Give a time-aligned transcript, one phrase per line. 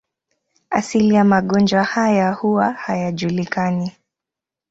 [0.69, 3.91] Asili ya magonjwa haya huwa hayajulikani.